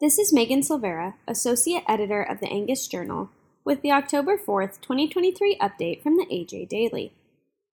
This 0.00 0.18
is 0.18 0.32
Megan 0.32 0.62
Silveira, 0.62 1.16
Associate 1.28 1.84
Editor 1.86 2.22
of 2.22 2.40
the 2.40 2.48
Angus 2.48 2.88
Journal, 2.88 3.28
with 3.66 3.82
the 3.82 3.92
October 3.92 4.38
4th, 4.38 4.80
2023 4.80 5.58
update 5.60 6.02
from 6.02 6.16
the 6.16 6.24
AJ 6.24 6.70
Daily. 6.70 7.12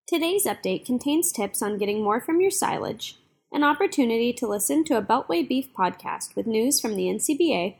Today's 0.05 0.46
update 0.46 0.86
contains 0.86 1.32
tips 1.32 1.62
on 1.62 1.78
getting 1.78 2.04
more 2.04 2.20
from 2.20 2.42
your 2.42 2.52
silage, 2.52 3.16
an 3.54 3.63
opportunity 3.63 4.34
to 4.34 4.46
listen 4.46 4.84
to 4.84 4.98
a 4.98 5.02
Beltway 5.02 5.48
Beef 5.48 5.70
podcast 5.74 6.36
with 6.36 6.48
news 6.48 6.82
from 6.82 6.98
the 6.98 7.05
NCBA, 7.05 7.76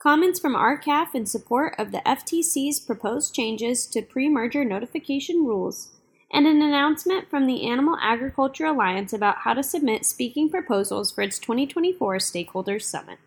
comments 0.00 0.38
from 0.38 0.54
R-CALF 0.54 1.16
in 1.16 1.26
support 1.26 1.74
of 1.76 1.90
the 1.90 2.02
FTC's 2.06 2.78
proposed 2.78 3.34
changes 3.34 3.88
to 3.88 4.00
pre 4.00 4.28
merger 4.28 4.64
notification 4.64 5.44
rules, 5.44 5.88
and 6.32 6.46
an 6.46 6.62
announcement 6.62 7.28
from 7.28 7.48
the 7.48 7.68
Animal 7.68 7.96
Agriculture 8.00 8.66
Alliance 8.66 9.12
about 9.12 9.38
how 9.38 9.54
to 9.54 9.62
submit 9.64 10.06
speaking 10.06 10.48
proposals 10.48 11.10
for 11.10 11.22
its 11.22 11.40
2024 11.40 12.18
Stakeholders 12.18 12.82
Summit. 12.82 13.18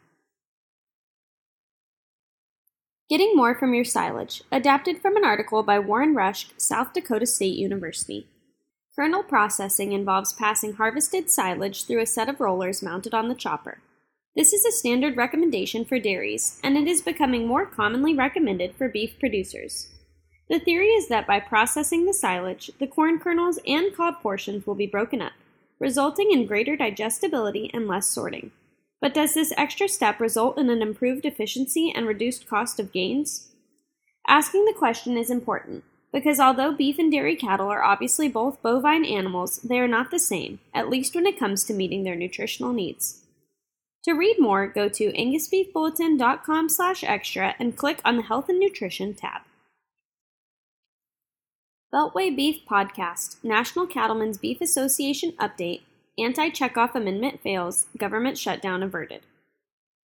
Getting 3.08 3.36
More 3.36 3.54
from 3.54 3.76
Your 3.76 3.84
Silage, 3.84 4.42
adapted 4.52 5.00
from 5.00 5.16
an 5.16 5.24
article 5.24 5.62
by 5.62 5.78
Warren 5.78 6.16
Rusche, 6.16 6.48
South 6.58 6.92
Dakota 6.92 7.28
State 7.28 7.56
University. 7.56 8.26
Kernel 8.96 9.22
processing 9.22 9.92
involves 9.92 10.34
passing 10.34 10.74
harvested 10.74 11.30
silage 11.30 11.86
through 11.86 12.02
a 12.02 12.08
set 12.08 12.30
of 12.30 12.40
rollers 12.40 12.82
mounted 12.82 13.14
on 13.14 13.28
the 13.28 13.36
chopper. 13.36 13.78
This 14.36 14.54
is 14.54 14.66
a 14.66 14.72
standard 14.72 15.18
recommendation 15.18 15.86
for 15.86 16.00
dairies, 16.00 16.60
and 16.64 16.76
it 16.76 16.88
is 16.88 17.04
becoming 17.04 17.46
more 17.46 17.68
commonly 17.68 18.16
recommended 18.16 18.76
for 18.76 18.90
beef 18.90 19.20
producers. 19.20 19.90
The 20.50 20.58
theory 20.58 20.88
is 20.88 21.08
that 21.10 21.28
by 21.28 21.42
processing 21.42 22.06
the 22.06 22.14
silage, 22.14 22.72
the 22.80 22.88
corn 22.88 23.20
kernels 23.20 23.60
and 23.68 23.96
cob 23.96 24.16
portions 24.24 24.66
will 24.66 24.74
be 24.74 24.88
broken 24.88 25.22
up, 25.22 25.34
resulting 25.80 26.32
in 26.32 26.48
greater 26.48 26.76
digestibility 26.76 27.70
and 27.72 27.88
less 27.88 28.08
sorting. 28.08 28.50
But 29.06 29.14
does 29.14 29.36
this 29.36 29.54
extra 29.56 29.88
step 29.88 30.20
result 30.20 30.58
in 30.58 30.72
an 30.72 30.82
improved 30.82 31.26
efficiency 31.26 31.94
and 31.96 32.08
reduced 32.08 32.48
cost 32.48 32.80
of 32.80 32.92
gains? 32.92 33.50
Asking 34.28 34.66
the 34.66 34.74
question 34.74 35.16
is 35.16 35.30
important, 35.30 35.84
because 36.12 36.40
although 36.40 36.74
beef 36.74 36.98
and 36.98 37.12
dairy 37.12 37.36
cattle 37.36 37.68
are 37.68 37.84
obviously 37.84 38.28
both 38.28 38.64
bovine 38.64 39.06
animals, 39.06 39.58
they 39.58 39.78
are 39.78 39.88
not 39.88 40.10
the 40.10 40.18
same, 40.18 40.58
at 40.74 40.90
least 40.90 41.14
when 41.14 41.28
it 41.28 41.38
comes 41.38 41.64
to 41.66 41.74
meeting 41.76 42.04
their 42.04 42.16
nutritional 42.16 42.74
needs. 42.74 43.22
To 44.06 44.14
read 44.14 44.38
more, 44.40 44.66
go 44.66 44.90
to 44.90 45.12
angusbeefbulletin.com 45.12 46.70
slash 46.70 47.04
extra 47.04 47.54
and 47.60 47.78
click 47.78 48.02
on 48.04 48.18
the 48.18 48.24
Health 48.24 48.50
and 48.50 48.60
Nutrition 48.60 49.14
tab. 49.14 49.42
Beltway 51.94 52.36
Beef 52.36 52.62
Podcast, 52.68 53.36
National 53.44 53.86
Cattlemen's 53.86 54.40
Beef 54.40 54.62
Association 54.62 55.34
Update, 55.34 55.82
Anti 56.18 56.50
Checkoff 56.50 56.96
Amendment 56.96 57.42
Fails, 57.42 57.88
Government 57.98 58.38
Shutdown 58.38 58.82
Averted. 58.82 59.24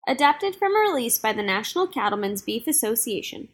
Adapted 0.08 0.56
from 0.56 0.74
a 0.74 0.80
release 0.80 1.20
by 1.20 1.32
the 1.32 1.42
National 1.42 1.86
Cattlemen's 1.86 2.42
Beef 2.42 2.66
Association. 2.66 3.46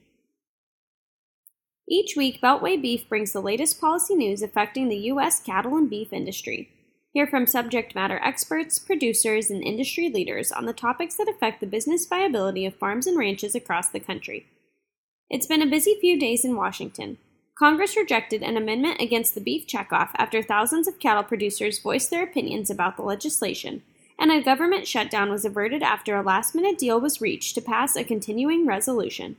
Each 1.87 2.17
week, 2.17 2.41
Beltway 2.41 2.81
Beef 2.81 3.07
brings 3.11 3.33
the 3.33 3.43
latest 3.43 3.79
policy 3.79 4.15
news 4.15 4.41
affecting 4.41 4.89
the 4.89 4.97
U.S. 4.97 5.39
cattle 5.39 5.77
and 5.77 5.91
beef 5.91 6.15
industry. 6.15 6.71
Hear 7.13 7.27
from 7.27 7.47
subject 7.47 7.95
matter 7.95 8.19
experts, 8.25 8.79
producers, 8.79 9.51
and 9.51 9.63
industry 9.63 10.09
leaders 10.09 10.51
on 10.51 10.65
the 10.65 10.73
topics 10.73 11.17
that 11.17 11.29
affect 11.29 11.61
the 11.61 11.67
business 11.67 12.07
viability 12.07 12.65
of 12.65 12.75
farms 12.77 13.07
and 13.07 13.19
ranches 13.19 13.55
across 13.55 13.91
the 13.91 14.01
country. 14.01 14.47
It's 15.29 15.47
been 15.47 15.63
a 15.63 15.67
busy 15.67 15.99
few 16.01 16.19
days 16.19 16.43
in 16.43 16.57
Washington. 16.57 17.19
Congress 17.57 17.97
rejected 17.97 18.43
an 18.43 18.59
amendment 18.59 19.01
against 19.01 19.35
the 19.35 19.41
beef 19.41 19.67
checkoff 19.67 20.11
after 20.17 20.43
thousands 20.43 20.87
of 20.87 20.99
cattle 20.99 21.23
producers 21.23 21.79
voiced 21.79 22.11
their 22.11 22.23
opinions 22.23 22.69
about 22.69 22.97
the 22.99 23.03
legislation, 23.03 23.83
and 24.19 24.31
a 24.31 24.43
government 24.43 24.87
shutdown 24.87 25.31
was 25.31 25.47
averted 25.47 25.83
after 25.83 26.15
a 26.15 26.23
last 26.23 26.55
minute 26.55 26.77
deal 26.77 27.01
was 27.01 27.23
reached 27.23 27.55
to 27.55 27.63
pass 27.63 27.97
a 27.97 28.05
continuing 28.05 28.67
resolution. 28.67 29.37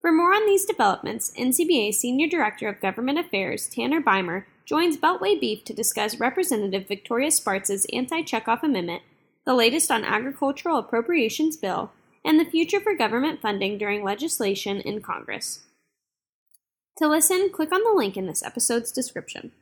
For 0.00 0.10
more 0.10 0.34
on 0.34 0.44
these 0.44 0.64
developments, 0.64 1.32
NCBA 1.38 1.94
Senior 1.94 2.26
Director 2.26 2.68
of 2.68 2.80
Government 2.80 3.20
Affairs 3.20 3.68
Tanner 3.68 4.00
Beymer 4.00 4.44
joins 4.64 4.96
Beltway 4.96 5.40
Beef 5.40 5.62
to 5.64 5.72
discuss 5.72 6.18
Representative 6.18 6.88
Victoria 6.88 7.30
Spartz's 7.30 7.86
anti 7.92 8.22
checkoff 8.22 8.64
amendment, 8.64 9.02
the 9.46 9.54
latest 9.54 9.88
on 9.88 10.04
agricultural 10.04 10.78
appropriations 10.78 11.56
bill, 11.56 11.92
and 12.24 12.40
the 12.40 12.44
future 12.44 12.80
for 12.80 12.96
government 12.96 13.40
funding 13.40 13.78
during 13.78 14.02
legislation 14.02 14.80
in 14.80 15.00
Congress. 15.00 15.60
To 16.98 17.08
listen, 17.08 17.50
click 17.50 17.72
on 17.72 17.82
the 17.82 17.96
link 17.96 18.16
in 18.16 18.26
this 18.26 18.42
episode's 18.42 18.92
description. 18.92 19.52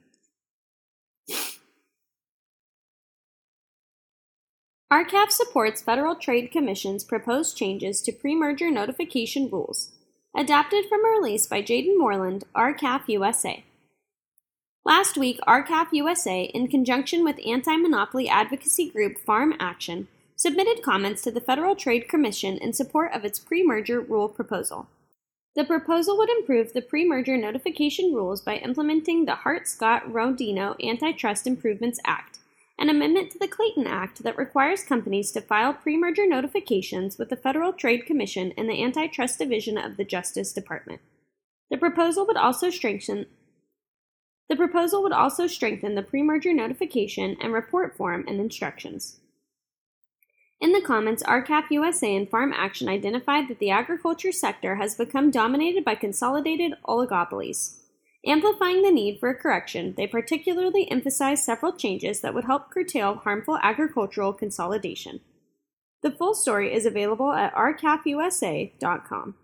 R-CALF 4.92 5.30
supports 5.30 5.82
Federal 5.82 6.16
Trade 6.16 6.50
Commission's 6.50 7.04
proposed 7.04 7.56
changes 7.56 8.02
to 8.02 8.12
pre 8.12 8.34
merger 8.34 8.72
notification 8.72 9.48
rules, 9.48 9.92
adapted 10.36 10.86
from 10.86 11.04
a 11.04 11.08
release 11.08 11.46
by 11.46 11.62
Jaiden 11.62 11.96
Moreland, 11.96 12.42
R-CALF 12.56 13.08
USA. 13.08 13.62
Last 14.84 15.16
week, 15.16 15.38
R-CALF 15.46 15.92
USA, 15.92 16.42
in 16.42 16.66
conjunction 16.66 17.22
with 17.22 17.38
anti 17.46 17.76
monopoly 17.76 18.28
advocacy 18.28 18.90
group 18.90 19.18
Farm 19.18 19.54
Action, 19.60 20.08
submitted 20.34 20.82
comments 20.82 21.22
to 21.22 21.30
the 21.30 21.40
Federal 21.40 21.76
Trade 21.76 22.08
Commission 22.08 22.58
in 22.58 22.72
support 22.72 23.12
of 23.14 23.24
its 23.24 23.38
pre 23.38 23.62
merger 23.62 24.00
rule 24.00 24.28
proposal. 24.28 24.88
The 25.56 25.64
proposal 25.64 26.16
would 26.16 26.30
improve 26.30 26.72
the 26.72 26.80
pre 26.80 27.04
merger 27.04 27.36
notification 27.36 28.14
rules 28.14 28.40
by 28.40 28.56
implementing 28.56 29.24
the 29.24 29.34
Hart 29.34 29.66
Scott 29.66 30.04
Rodino 30.06 30.76
Antitrust 30.82 31.46
Improvements 31.46 31.98
Act, 32.06 32.38
an 32.78 32.88
amendment 32.88 33.32
to 33.32 33.38
the 33.38 33.48
Clayton 33.48 33.86
Act 33.86 34.22
that 34.22 34.38
requires 34.38 34.84
companies 34.84 35.32
to 35.32 35.40
file 35.40 35.74
pre 35.74 35.96
merger 35.96 36.26
notifications 36.26 37.18
with 37.18 37.30
the 37.30 37.36
Federal 37.36 37.72
Trade 37.72 38.06
Commission 38.06 38.52
and 38.56 38.68
the 38.68 38.82
Antitrust 38.82 39.38
Division 39.38 39.76
of 39.76 39.96
the 39.96 40.04
Justice 40.04 40.52
Department. 40.52 41.00
The 41.70 41.78
proposal 41.78 42.26
would 42.26 42.36
also 42.36 42.70
strengthen 42.70 43.26
the 44.50 44.56
proposal 44.56 45.00
would 45.04 45.12
also 45.12 45.46
strengthen 45.46 45.94
the 45.94 46.02
pre-merger 46.02 46.52
notification 46.52 47.36
and 47.40 47.52
report 47.52 47.96
form 47.96 48.24
and 48.26 48.40
instructions. 48.40 49.20
In 50.60 50.72
the 50.72 50.82
comments, 50.82 51.22
R-CALF 51.22 51.70
USA 51.70 52.14
and 52.14 52.28
Farm 52.28 52.52
Action 52.54 52.88
identified 52.88 53.48
that 53.48 53.58
the 53.60 53.70
agriculture 53.70 54.32
sector 54.32 54.76
has 54.76 54.94
become 54.94 55.30
dominated 55.30 55.84
by 55.84 55.94
consolidated 55.94 56.74
oligopolies. 56.86 57.78
Amplifying 58.26 58.82
the 58.82 58.90
need 58.90 59.18
for 59.18 59.30
a 59.30 59.34
correction, 59.34 59.94
they 59.96 60.06
particularly 60.06 60.90
emphasized 60.90 61.44
several 61.44 61.72
changes 61.72 62.20
that 62.20 62.34
would 62.34 62.44
help 62.44 62.70
curtail 62.70 63.14
harmful 63.14 63.58
agricultural 63.62 64.34
consolidation. 64.34 65.20
The 66.02 66.10
full 66.10 66.34
story 66.34 66.74
is 66.74 66.84
available 66.84 67.32
at 67.32 67.54
r-calfusa.com. 67.54 69.34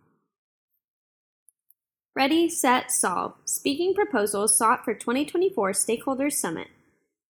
Ready, 2.14 2.48
Set, 2.48 2.90
Solve 2.90 3.34
Speaking 3.46 3.94
Proposals 3.94 4.56
Sought 4.56 4.84
for 4.84 4.94
2024 4.94 5.72
Stakeholders 5.72 6.32
Summit. 6.32 6.68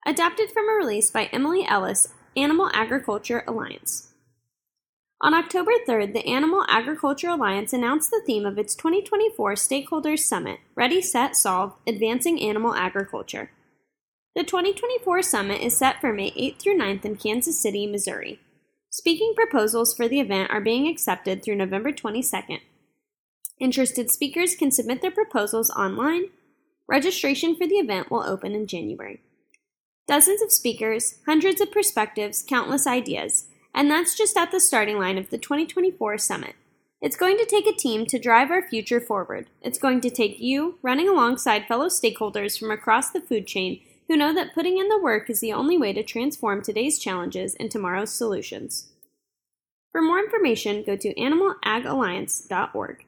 Adapted 0.04 0.50
from 0.50 0.68
a 0.68 0.72
release 0.74 1.10
by 1.10 1.24
Emily 1.26 1.66
Ellis 1.66 2.08
Animal 2.36 2.68
Agriculture 2.74 3.42
Alliance. 3.46 4.12
On 5.22 5.32
October 5.32 5.70
3rd, 5.88 6.12
the 6.12 6.26
Animal 6.26 6.66
Agriculture 6.68 7.30
Alliance 7.30 7.72
announced 7.72 8.10
the 8.10 8.20
theme 8.26 8.44
of 8.44 8.58
its 8.58 8.74
2024 8.74 9.54
Stakeholders 9.54 10.18
Summit 10.18 10.60
Ready, 10.74 11.00
Set, 11.00 11.34
Solve 11.34 11.72
Advancing 11.86 12.38
Animal 12.42 12.74
Agriculture. 12.74 13.52
The 14.34 14.44
2024 14.44 15.22
summit 15.22 15.62
is 15.62 15.78
set 15.78 15.98
for 15.98 16.12
May 16.12 16.30
8th 16.32 16.58
through 16.58 16.76
9th 16.76 17.06
in 17.06 17.16
Kansas 17.16 17.58
City, 17.58 17.86
Missouri. 17.86 18.38
Speaking 18.90 19.32
proposals 19.34 19.94
for 19.94 20.06
the 20.06 20.20
event 20.20 20.50
are 20.50 20.60
being 20.60 20.86
accepted 20.88 21.42
through 21.42 21.56
November 21.56 21.90
22nd. 21.90 22.60
Interested 23.58 24.10
speakers 24.10 24.54
can 24.54 24.70
submit 24.70 25.00
their 25.00 25.10
proposals 25.10 25.70
online. 25.70 26.24
Registration 26.86 27.56
for 27.56 27.66
the 27.66 27.76
event 27.76 28.10
will 28.10 28.22
open 28.22 28.54
in 28.54 28.66
January. 28.66 29.22
Dozens 30.06 30.40
of 30.40 30.52
speakers, 30.52 31.16
hundreds 31.26 31.60
of 31.60 31.72
perspectives, 31.72 32.44
countless 32.46 32.86
ideas, 32.86 33.46
and 33.74 33.90
that's 33.90 34.16
just 34.16 34.36
at 34.36 34.52
the 34.52 34.60
starting 34.60 35.00
line 35.00 35.18
of 35.18 35.30
the 35.30 35.38
2024 35.38 36.16
summit. 36.18 36.54
It's 37.02 37.16
going 37.16 37.36
to 37.38 37.44
take 37.44 37.66
a 37.66 37.74
team 37.74 38.06
to 38.06 38.18
drive 38.18 38.52
our 38.52 38.62
future 38.62 39.00
forward. 39.00 39.50
It's 39.62 39.80
going 39.80 40.00
to 40.02 40.10
take 40.10 40.38
you 40.38 40.78
running 40.80 41.08
alongside 41.08 41.66
fellow 41.66 41.88
stakeholders 41.88 42.56
from 42.56 42.70
across 42.70 43.10
the 43.10 43.20
food 43.20 43.48
chain 43.48 43.80
who 44.06 44.16
know 44.16 44.32
that 44.32 44.54
putting 44.54 44.78
in 44.78 44.88
the 44.88 45.02
work 45.02 45.28
is 45.28 45.40
the 45.40 45.52
only 45.52 45.76
way 45.76 45.92
to 45.92 46.04
transform 46.04 46.62
today's 46.62 47.00
challenges 47.00 47.56
and 47.58 47.68
tomorrow's 47.68 48.12
solutions. 48.12 48.92
For 49.90 50.00
more 50.00 50.20
information, 50.20 50.84
go 50.84 50.96
to 50.96 51.14
animalagalliance.org. 51.14 53.04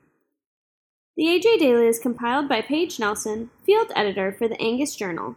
The 1.16 1.24
AJ 1.24 1.58
Daily 1.58 1.86
is 1.86 1.98
compiled 2.00 2.48
by 2.48 2.60
Paige 2.60 2.98
Nelson, 2.98 3.50
field 3.64 3.92
editor 3.94 4.32
for 4.32 4.48
the 4.48 4.60
Angus 4.60 4.96
Journal. 4.96 5.36